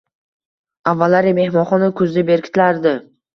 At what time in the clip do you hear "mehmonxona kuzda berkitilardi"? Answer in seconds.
1.41-2.97